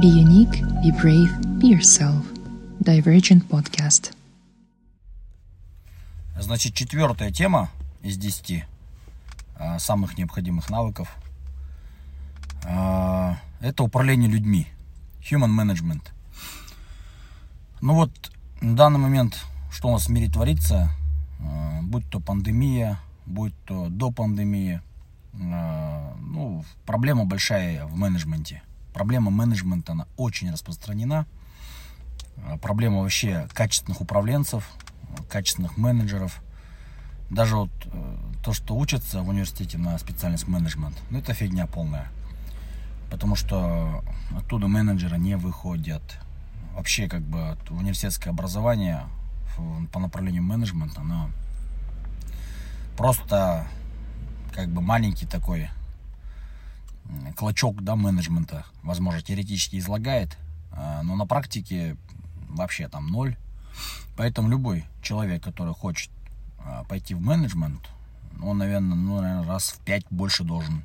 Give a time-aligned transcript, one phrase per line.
[0.00, 1.30] Be unique, be brave,
[1.60, 2.24] be yourself.
[2.80, 4.14] Divergent Podcast.
[6.34, 7.68] Значит, четвертая тема
[8.00, 8.64] из десяти
[9.54, 11.14] а, самых необходимых навыков
[12.64, 14.66] а, это управление людьми.
[15.30, 16.08] Human management.
[17.82, 18.32] Ну вот,
[18.62, 20.90] в данный момент, что у нас в мире творится,
[21.38, 24.80] а, будь то пандемия, будь то до пандемии,
[25.34, 28.62] ну, проблема большая в менеджменте.
[28.92, 31.26] Проблема менеджмента, она очень распространена.
[32.46, 34.68] А, проблема вообще качественных управленцев,
[35.28, 36.42] качественных менеджеров.
[37.30, 42.08] Даже вот э, то, что учатся в университете на специальность менеджмент, ну это фигня полная.
[43.10, 44.04] Потому что
[44.36, 46.02] оттуда менеджеры не выходят.
[46.74, 49.02] Вообще, как бы, университетское образование
[49.92, 51.30] по направлению менеджмента, оно
[52.96, 53.66] просто
[54.54, 55.68] как бы маленький такой
[57.36, 60.36] клочок да, менеджмента, возможно, теоретически излагает,
[60.72, 61.96] а, но на практике
[62.48, 63.36] вообще там ноль.
[64.16, 66.10] Поэтому любой человек, который хочет
[66.58, 67.88] а, пойти в менеджмент,
[68.42, 70.84] он, наверное, ну, наверное, раз в пять больше должен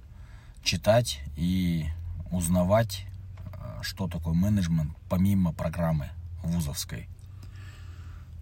[0.64, 1.86] читать и
[2.32, 3.06] узнавать,
[3.54, 6.10] а, что такое менеджмент, помимо программы
[6.44, 7.08] вузовской.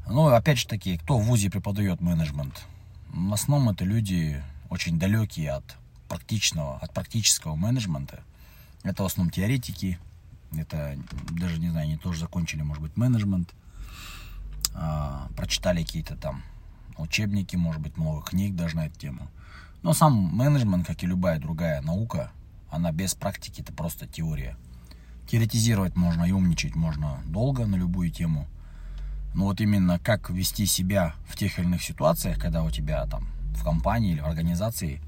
[0.07, 2.65] Ну, опять же таки, кто в ВУЗе преподает менеджмент?
[3.09, 8.23] В основном это люди очень далекие от практичного, от практического менеджмента.
[8.83, 9.99] Это в основном теоретики,
[10.55, 10.97] это
[11.31, 13.53] даже, не знаю, они тоже закончили, может быть, менеджмент,
[14.73, 16.43] а, прочитали какие-то там
[16.97, 19.27] учебники, может быть, много книг даже на эту тему.
[19.81, 22.31] Но сам менеджмент, как и любая другая наука,
[22.69, 24.57] она без практики, это просто теория.
[25.29, 28.47] Теоретизировать можно и умничать можно долго на любую тему.
[29.33, 33.27] Но вот именно как вести себя в тех или иных ситуациях, когда у тебя там
[33.55, 35.01] в компании или в организации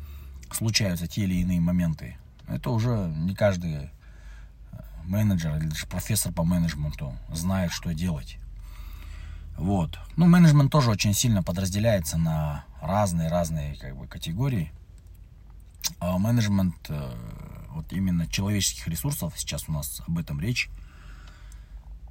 [0.51, 2.17] случаются те или иные моменты,
[2.47, 3.89] это уже не каждый э,
[5.03, 8.37] менеджер или даже профессор по менеджменту знает, что делать.
[9.57, 9.97] Вот.
[10.15, 14.71] Ну, менеджмент тоже очень сильно подразделяется на разные-разные как бы, категории.
[15.99, 17.11] А менеджмент э,
[17.69, 20.69] вот именно человеческих ресурсов, сейчас у нас об этом речь.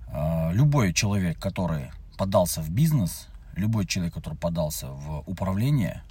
[0.09, 6.03] А, любой человек, который подался в бизнес, любой человек, который подался в управление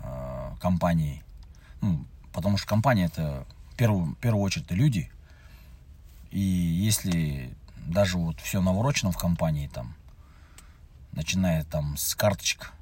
[0.00, 1.22] э, компанией,
[1.80, 5.10] ну, потому что компания это в первую, в первую очередь люди,
[6.30, 7.54] и если
[7.86, 9.94] даже вот все наворочено в компании, там,
[11.12, 12.72] начиная там с карточек,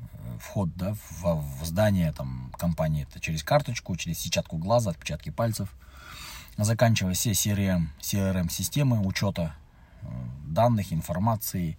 [0.00, 5.30] э, вход да, в, в здание там, компании, это через карточку, через сетчатку глаза, отпечатки
[5.30, 5.74] пальцев,
[6.56, 9.54] заканчивая все CRM, CRM-системы учета
[10.02, 10.06] э,
[10.46, 11.78] данных, информации,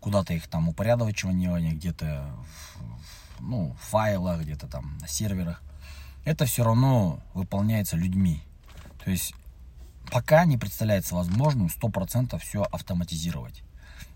[0.00, 2.30] куда-то их там упорядочивание, где-то
[3.38, 5.62] в, ну, в файлах, где-то там на серверах.
[6.24, 8.42] Это все равно выполняется людьми.
[9.04, 9.34] То есть
[10.10, 13.62] пока не представляется возможным 100% все автоматизировать.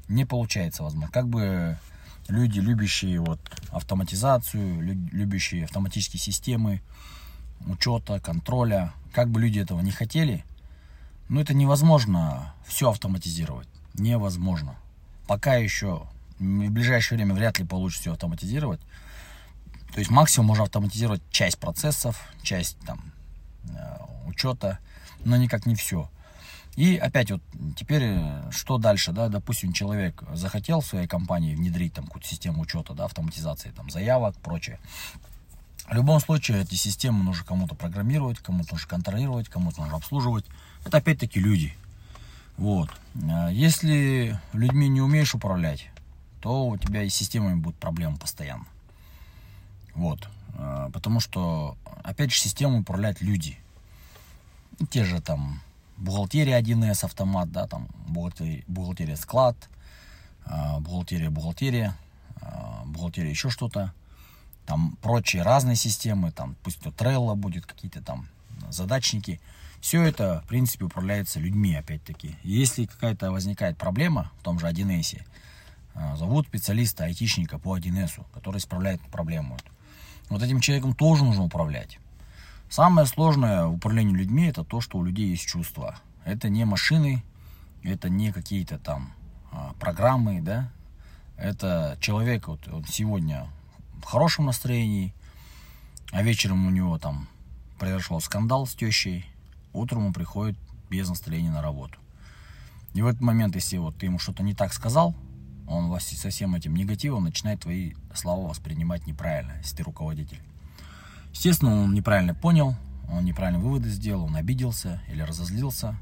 [0.09, 1.11] Не получается возможно.
[1.11, 1.79] Как бы
[2.29, 6.83] люди, любящие вот автоматизацию, любящие автоматические системы
[7.67, 10.45] учета, контроля, как бы люди этого не хотели,
[11.29, 13.69] но это невозможно все автоматизировать.
[13.95, 14.77] Невозможно
[15.27, 16.07] пока еще
[16.39, 18.81] в ближайшее время вряд ли получится все автоматизировать.
[19.95, 23.01] То есть максимум можно автоматизировать часть процессов, часть там
[23.69, 23.97] э,
[24.27, 24.81] учета,
[25.25, 26.11] но никак не все.
[26.75, 27.41] И опять вот
[27.77, 32.63] теперь э, что дальше, да, допустим, человек захотел в своей компании внедрить там какую-то систему
[32.63, 34.81] учета, да, автоматизации там заявок, прочее.
[35.89, 40.45] В любом случае эти системы нужно кому-то программировать, кому-то нужно контролировать, кому-то нужно обслуживать.
[40.85, 41.73] Это опять-таки люди.
[42.57, 42.91] Вот.
[43.31, 45.89] А если людьми не умеешь управлять,
[46.41, 48.67] то у тебя и с системами будут проблемы постоянно.
[49.95, 50.29] Вот.
[50.57, 53.59] А, потому что, опять же, систему управляют люди.
[54.91, 55.61] Те же там
[55.97, 59.57] бухгалтерия 1С автомат, да, там бухгалтерия, бухгалтерия склад,
[60.45, 61.97] а, бухгалтерия бухгалтерия,
[62.85, 63.93] бухгалтерия еще что-то.
[64.67, 68.29] Там прочие разные системы, там пусть то Trello будет, какие-то там
[68.71, 69.41] задачники–
[69.85, 72.37] все это, в принципе, управляется людьми, опять-таки.
[72.43, 75.21] Если какая-то возникает проблема в том же 1С,
[75.95, 79.59] а, зовут специалиста, айтишника по 1С, который исправляет проблему.
[80.29, 81.99] Вот этим человеком тоже нужно управлять.
[82.69, 85.99] Самое сложное в управлении людьми это то, что у людей есть чувства.
[86.25, 87.23] Это не машины,
[87.83, 89.13] это не какие-то там
[89.53, 90.71] а, программы, да.
[91.37, 93.47] Это человек, вот он сегодня
[94.01, 95.15] в хорошем настроении,
[96.13, 97.29] а вечером у него там
[97.79, 99.27] произошел скандал с тещей,
[99.73, 100.57] утром он приходит
[100.91, 101.99] без настроения на работу.
[102.95, 105.15] И в этот момент, если вот ты ему что-то не так сказал,
[105.67, 110.41] он вас со всем этим негативом начинает твои слова воспринимать неправильно, если ты руководитель.
[111.33, 112.77] Естественно, он неправильно понял,
[113.11, 115.97] он неправильно выводы сделал, он обиделся или разозлился.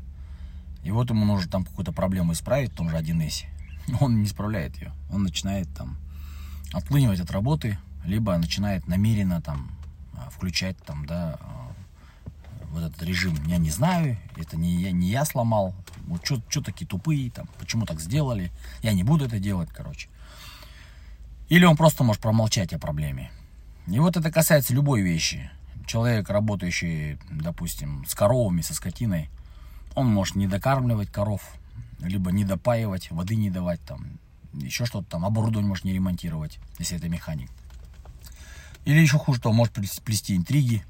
[0.85, 3.45] И вот ему нужно там какую-то проблему исправить в том же 1С.
[4.01, 4.93] Он не справляет ее.
[5.11, 5.97] Он начинает там
[6.73, 9.71] отлынивать от работы, либо начинает намеренно там
[10.15, 11.73] а, включать там, да, а,
[12.71, 13.37] вот этот режим.
[13.47, 15.75] Я не знаю, это не я, не я сломал.
[16.13, 18.53] Вот что такие тупые, там, почему так сделали.
[18.83, 20.11] Я не буду это делать, короче.
[21.49, 23.31] Или он просто может промолчать о проблеме.
[23.87, 25.51] И вот это касается любой вещи.
[25.87, 29.31] Человек, работающий, допустим, с коровами, со скотиной,
[29.95, 31.43] он может не докармливать коров,
[31.99, 34.19] либо не допаивать, воды не давать, там,
[34.53, 37.51] еще что-то там, оборудование может не ремонтировать, если это механик.
[38.85, 39.73] Или еще хуже того, может
[40.05, 40.85] плести интриги.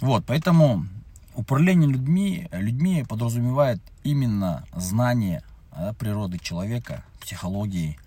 [0.00, 0.86] Вот, поэтому
[1.34, 5.42] управление людьми, людьми подразумевает именно знание
[5.76, 7.98] да, природы человека, психологии,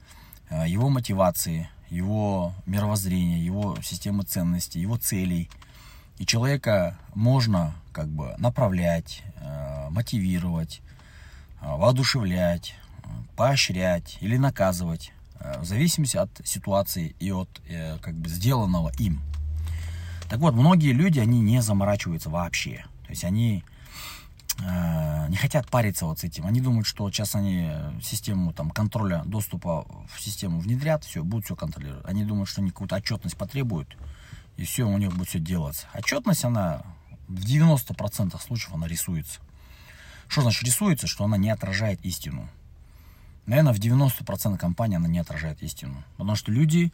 [0.49, 5.49] э, его мотивации, его мировоззрения, его системы ценностей, его целей.
[6.17, 10.81] И человека можно как бы направлять, э, мотивировать,
[11.61, 12.75] э, воодушевлять,
[13.35, 17.47] поощрять или наказывать в зависимости от ситуации и от
[18.01, 19.21] как бы сделанного им.
[20.29, 22.85] Так вот, многие люди, они не заморачиваются вообще.
[23.07, 23.63] То есть они
[24.59, 26.45] э, не хотят париться вот с этим.
[26.45, 27.71] Они думают, что сейчас они
[28.03, 32.05] систему там, контроля доступа в систему внедрят, все, будут все контролировать.
[32.05, 33.97] Они думают, что они какую-то отчетность потребуют,
[34.57, 35.87] и все, у них будет все делаться.
[35.93, 36.83] Отчетность, она
[37.27, 39.39] в 90% случаев она рисуется.
[40.27, 41.07] Что значит рисуется?
[41.07, 42.49] Что она не отражает истину.
[43.45, 46.03] Наверное, в 90% компаний она не отражает истину.
[46.17, 46.91] Потому что люди,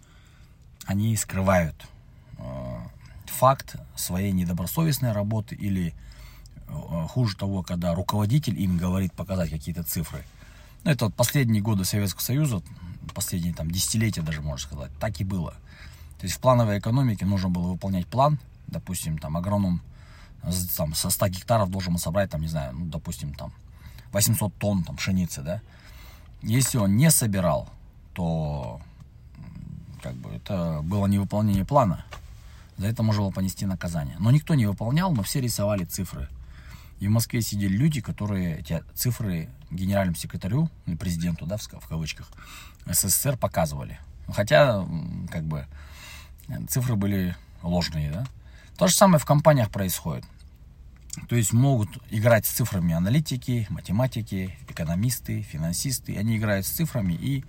[0.86, 1.86] они скрывают э,
[3.44, 5.94] факт своей недобросовестной работы или
[6.70, 10.24] э, хуже того, когда руководитель им говорит показать какие-то цифры.
[10.86, 12.62] Ну, это вот последние годы Советского Союза,
[13.14, 15.52] последние там десятилетия даже, можно сказать, так и было.
[16.20, 19.82] То есть в плановой экономике нужно было выполнять план, допустим, там агроном
[20.78, 23.52] там, со 100 гектаров должен собрать, там, не знаю, ну, допустим, там
[24.14, 25.62] 800 тонн там, пшеницы, да.
[26.44, 27.68] Если он не собирал,
[28.14, 28.80] то
[30.02, 32.06] как бы это было невыполнение плана.
[32.78, 34.16] За это можно было понести наказание.
[34.20, 36.30] Но никто не выполнял, но все рисовали цифры.
[37.00, 42.30] И в Москве сидели люди, которые эти цифры генеральному секретарю, или президенту, да, в кавычках,
[42.86, 44.00] СССР показывали.
[44.32, 44.88] Хотя,
[45.30, 45.66] как бы,
[46.70, 48.26] цифры были ложные, да.
[48.78, 50.26] То же самое в компаниях происходит.
[51.30, 56.18] То есть могут играть с цифрами аналитики, математики, экономисты, финансисты.
[56.18, 57.46] Они играют с цифрами и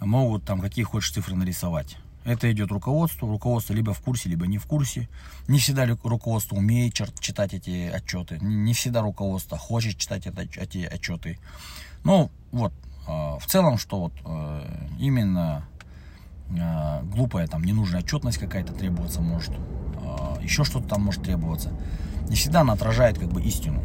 [0.00, 1.98] могут там какие хочешь цифры нарисовать.
[2.24, 3.28] Это идет руководству.
[3.28, 5.08] Руководство либо в курсе, либо не в курсе.
[5.48, 8.38] Не всегда руководство умеет читать эти отчеты.
[8.40, 11.38] Не всегда руководство хочет читать эти отчеты.
[12.04, 12.72] Ну, вот,
[13.06, 15.66] а, в целом, что вот э, именно
[16.58, 19.52] а, глупая, там, ненужная отчетность какая-то требуется может.
[19.96, 21.72] А, Еще что-то там может требоваться.
[22.28, 23.82] Не всегда она отражает как бы истину.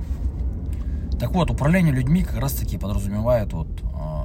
[1.19, 3.69] Так вот, управление людьми как раз таки подразумевает вот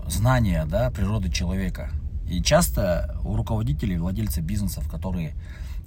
[0.09, 1.91] знание, да, природы человека–
[2.31, 5.35] и часто у руководителей, владельцев бизнесов, которые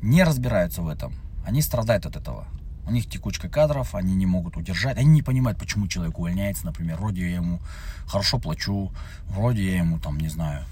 [0.02, 1.14] не разбираются в этом,
[1.46, 2.48] они страдают от этого.
[2.86, 6.98] У них текучка кадров, они не могут удержать, они не понимают, почему человек увольняется, например,
[6.98, 7.62] вроде я ему
[8.06, 8.92] хорошо плачу,
[9.30, 10.66] вроде я ему там, не знаю,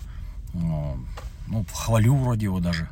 [0.54, 0.98] ну,
[1.48, 2.90] ну хвалю вроде его даже,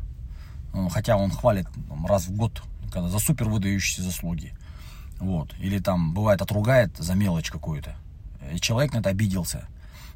[0.73, 4.53] ну, хотя он хвалит там, раз в год, когда за супер выдающиеся заслуги,
[5.19, 7.97] вот, или там бывает отругает за мелочь какую-то,
[8.53, 9.67] и человек на это обиделся,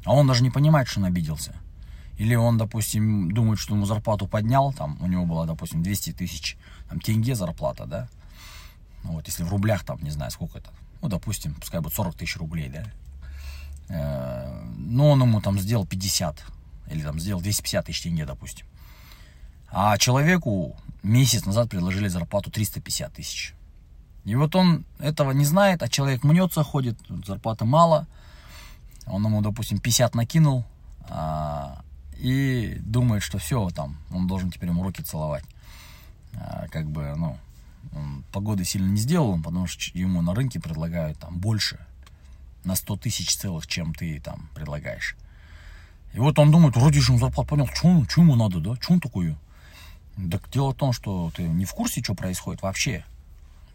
[0.06, 1.54] а он даже не понимает, что он обиделся,
[2.18, 6.56] или он, допустим, думает, что ему зарплату поднял, там у него было, допустим, 200 тысяч
[6.88, 8.08] там, тенге зарплата, да,
[9.02, 10.70] ну, вот если в рублях, там, не знаю, сколько это,
[11.02, 12.84] ну, допустим, пускай будет 40 тысяч рублей, да,
[13.88, 16.44] э, но он ему там сделал 50,
[16.90, 18.66] или там сделал 250 тысяч тенге, допустим.
[19.70, 23.54] А человеку месяц назад предложили зарплату 350 тысяч.
[24.24, 28.06] И вот он этого не знает, а человек мнется, ходит, зарплаты мало,
[29.06, 30.64] он ему, допустим, 50 накинул,
[31.08, 31.43] а,
[32.24, 35.44] и думает, что все, там, он должен теперь ему руки целовать.
[36.32, 37.36] А, как бы, ну,
[38.32, 41.78] погоды сильно не сделал, потому что ему на рынке предлагают там больше,
[42.64, 45.16] на 100 тысяч целых, чем ты там предлагаешь.
[46.14, 49.00] И вот он думает, вроде же ему зарплату понял, что ему надо, да, что он
[49.00, 49.36] такое?
[50.30, 53.04] Так дело в том, что ты не в курсе, что происходит вообще.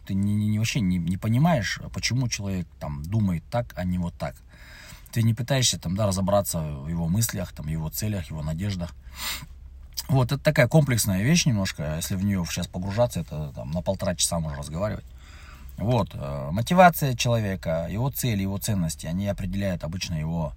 [0.06, 4.14] Ты не, не, вообще не, не понимаешь, почему человек там думает так, а не вот
[4.14, 4.34] так.
[5.12, 8.94] Ты не пытаешься там, да, разобраться в его мыслях, там, его целях, его надеждах.
[10.08, 14.14] Вот, это такая комплексная вещь немножко, если в нее сейчас погружаться, это там, на полтора
[14.16, 15.04] часа можно разговаривать.
[15.76, 20.52] Вот, э, мотивация человека, его цели, его ценности, они определяют обычно его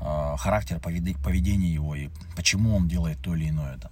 [0.00, 3.78] э, характер, поведение его и почему он делает то или иное.
[3.78, 3.90] Там.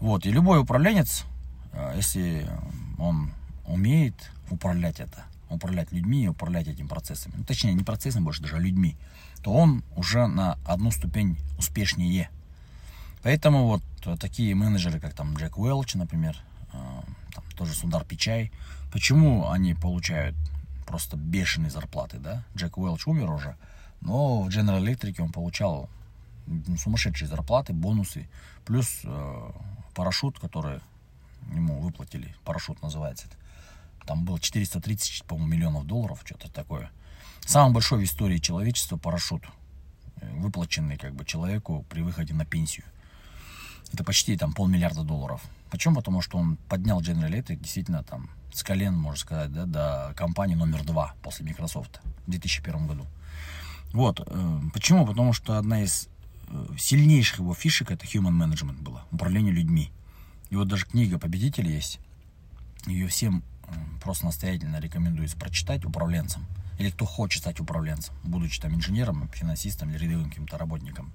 [0.00, 1.24] Вот, и любой управленец,
[1.72, 2.48] э, если
[2.98, 3.32] он
[3.66, 4.14] умеет
[4.50, 8.96] управлять это, управлять людьми, управлять этим процессами, ну, точнее, не процессом больше, даже а людьми,
[9.42, 12.30] то он уже на одну ступень успешнее.
[13.22, 13.82] Поэтому вот
[14.20, 16.36] такие менеджеры, как там Джек Уэлч, например,
[16.72, 16.76] э,
[17.34, 18.52] там, тоже Сундар Пичай,
[18.92, 20.36] почему они получают
[20.86, 22.44] просто бешеные зарплаты, да?
[22.56, 23.56] Джек Уэлч умер уже,
[24.00, 25.88] но в General Electric он получал
[26.78, 28.28] сумасшедшие зарплаты, бонусы,
[28.64, 29.50] плюс э,
[29.94, 30.80] парашют, который
[31.52, 33.36] ему выплатили, парашют называется это.
[34.06, 36.90] Там было 430, по-моему, миллионов долларов, что-то такое.
[37.44, 39.42] Самый большой в истории человечества парашют,
[40.20, 42.84] э, выплаченный как бы человеку при выходе на пенсию.
[43.92, 45.42] Это почти там полмиллиарда долларов.
[45.70, 45.96] Почему?
[45.96, 50.54] Потому что он поднял General Electric действительно там с колен, можно сказать, да, до компании
[50.54, 53.06] номер два после Microsoft в 2001 году.
[53.92, 54.20] Вот.
[54.26, 55.06] Э, почему?
[55.06, 56.08] Потому что одна из
[56.48, 59.90] э, сильнейших его фишек это human management было, управление людьми.
[60.50, 61.98] И вот даже книга «Победитель» есть.
[62.86, 63.42] Ее всем
[64.02, 66.46] просто настоятельно рекомендуется прочитать управленцам.
[66.78, 71.12] Или кто хочет стать управленцем, будучи там инженером, финансистом или рядовым каким-то работником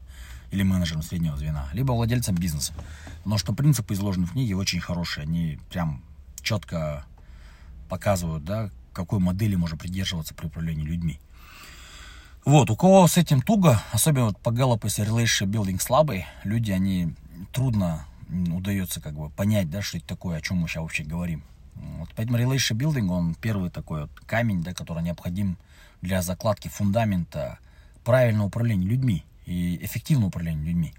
[0.49, 2.73] или менеджером среднего звена, либо владельцем бизнеса.
[3.25, 6.01] Но что принципы изложены в книге очень хорошие, они прям
[6.41, 7.05] четко
[7.89, 11.19] показывают, да, какой модели можно придерживаться при управлении людьми.
[12.43, 16.71] Вот, у кого с этим туго, особенно вот по Gallup, если relationship building слабый, люди,
[16.71, 17.13] они
[17.53, 21.43] трудно удается как бы понять, да, что это такое, о чем мы сейчас вообще говорим.
[21.75, 25.57] Вот, поэтому relationship building, он первый такой вот камень, да, который необходим
[26.01, 27.59] для закладки фундамента
[28.03, 30.93] правильного управления людьми и эффективного управления людьми.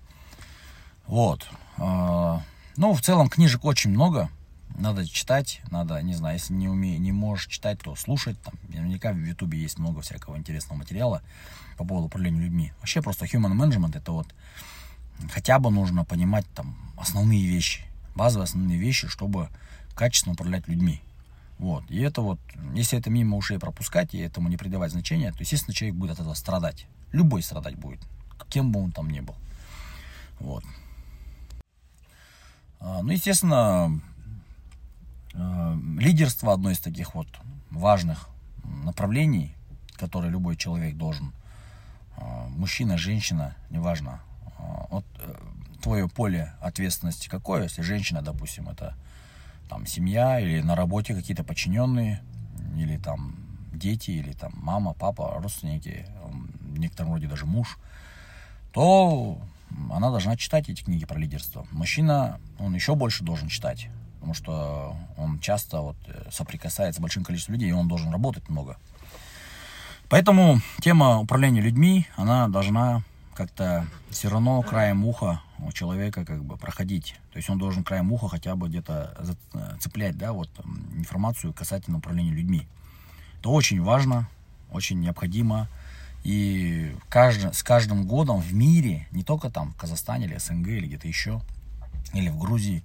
[1.07, 1.49] Вот.
[1.79, 2.43] А,
[2.76, 4.31] ну, в целом книжек очень много.
[4.79, 8.41] Надо читать, надо, не знаю, если не, уме, не можешь читать, то слушать.
[8.43, 11.23] Там, наверняка в Ютубе есть много всякого интересного материала
[11.76, 12.73] по поводу управления людьми.
[12.79, 14.35] Вообще просто human management это вот
[15.31, 19.49] хотя бы нужно понимать там основные вещи, базовые основные вещи, чтобы
[19.95, 21.00] качественно управлять людьми.
[21.59, 21.85] Вот.
[21.90, 22.40] И это вот,
[22.75, 26.21] если это мимо ушей пропускать и этому не придавать значения, то, естественно, человек будет от
[26.21, 26.87] этого страдать.
[27.12, 28.00] Любой страдать будет,
[28.49, 29.35] кем бы он там ни был.
[30.40, 30.64] Вот.
[32.81, 34.00] А, ну, естественно,
[35.35, 37.28] а, лидерство одно из таких вот
[37.71, 38.28] важных
[38.85, 39.54] направлений,
[39.95, 41.33] которые любой человек должен,
[42.16, 44.21] а, мужчина, женщина, неважно,
[44.90, 45.12] вот э,
[45.83, 48.95] твое поле ответственности какое, если женщина, допустим, это
[49.69, 52.23] там семья или на работе какие-то подчиненные,
[52.77, 53.37] или там
[53.73, 56.07] дети, или там мама, папа, родственники,
[56.61, 57.79] в некотором роде даже муж,
[58.73, 59.39] то
[59.91, 61.67] она должна читать эти книги про лидерство.
[61.71, 67.25] Мужчина, он еще больше должен читать, потому что он часто вот э, соприкасается с большим
[67.25, 68.77] количеством людей, и он должен работать много.
[70.09, 73.03] Поэтому тема управления людьми, она должна
[73.35, 77.16] как-то все равно краем уха у человека как бы проходить.
[77.33, 79.37] То есть он должен краем уха хотя бы где-то
[79.81, 80.49] цеплять, да, вот
[80.95, 82.66] информацию касательно управления людьми.
[83.38, 84.28] Это очень важно,
[84.71, 85.69] очень необходимо.
[86.25, 90.87] И каждый, с каждым годом в мире, не только там в Казахстане или СНГ или
[90.87, 91.40] где-то еще,
[92.12, 92.85] или в Грузии,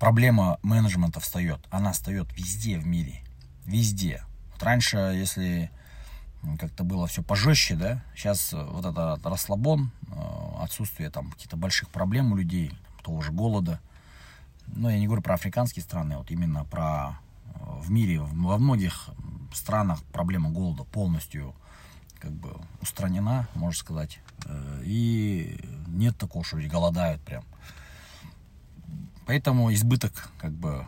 [0.00, 1.60] проблема менеджмента встает.
[1.70, 3.22] Она встает везде в мире.
[3.64, 4.22] Везде.
[4.52, 5.70] Вот раньше, если
[6.58, 8.04] как-то было все пожестче, да.
[8.14, 12.72] Сейчас э, вот это расслабон, э, отсутствие там каких-то больших проблем у людей,
[13.02, 13.80] того же голода.
[14.66, 19.10] Но я не говорю про африканские страны, вот именно про э, в мире, во многих
[19.52, 21.54] странах проблема голода полностью
[22.18, 24.20] как бы устранена, можно сказать.
[24.82, 27.44] И нет такого, что голодают прям.
[29.26, 30.86] Поэтому избыток как бы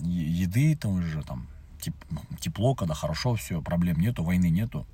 [0.00, 1.46] еды, там уже там
[2.40, 4.86] тепло, когда хорошо все, проблем нету, войны нету,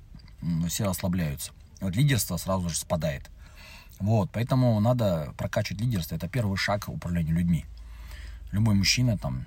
[0.67, 1.51] все расслабляются.
[1.81, 3.29] Вот лидерство сразу же спадает.
[3.99, 6.15] Вот, поэтому надо прокачивать лидерство.
[6.15, 7.65] Это первый шаг к управлению людьми.
[8.51, 9.45] Любой мужчина, там,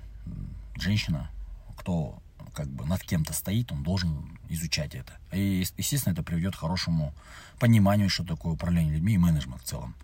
[0.75, 1.29] женщина,
[1.77, 2.21] кто
[2.53, 5.13] как бы над кем-то стоит, он должен изучать это.
[5.31, 7.13] И, естественно, это приведет к хорошему
[7.59, 9.95] пониманию, что такое управление людьми и менеджмент в целом.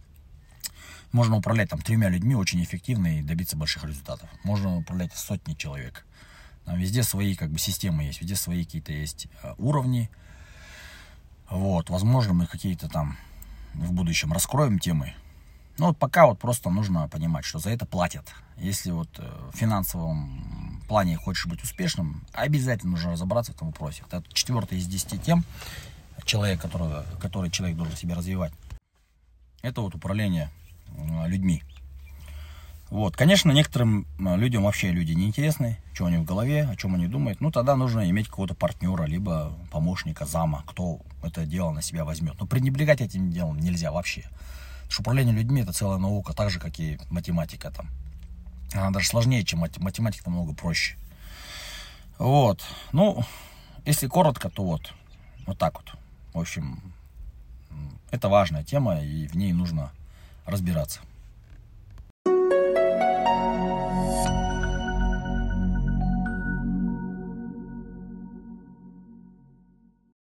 [1.11, 4.29] Можно управлять там тремя людьми очень эффективно и добиться больших результатов.
[4.43, 6.05] Можно управлять сотней человек.
[6.65, 10.09] Там везде свои как бы системы есть, везде свои какие-то есть э, уровни.
[11.49, 13.17] Вот, возможно, мы какие-то там
[13.73, 15.13] в будущем раскроем темы.
[15.77, 18.33] Но вот пока вот просто нужно понимать, что за это платят.
[18.57, 24.03] Если вот э, в финансовом плане хочешь быть успешным, обязательно нужно разобраться в этом вопросе.
[24.07, 25.43] Это четвертая из десяти тем,
[26.23, 28.53] человек, который, который человек должен себе развивать.
[29.61, 30.49] Это вот управление
[30.97, 31.63] э, людьми.
[32.95, 36.95] Вот, конечно, некоторым э, людям вообще люди неинтересны, что у них в голове, о чем
[36.95, 37.41] они думают.
[37.41, 42.35] Ну, тогда нужно иметь какого-то партнера, либо помощника, зама, кто это дело на себя возьмет.
[42.39, 44.21] Но пренебрегать этим делом нельзя вообще.
[44.21, 47.89] Потому что управление людьми это целая наука, так же, как и математика там.
[48.71, 50.95] Она даже сложнее, чем математика, намного проще.
[52.17, 52.63] Вот.
[52.93, 53.25] Ну,
[53.83, 54.93] если коротко, то вот,
[55.45, 55.99] вот так вот.
[56.33, 56.81] В общем,
[58.11, 59.91] это важная тема, и в ней нужно
[60.45, 61.01] разбираться.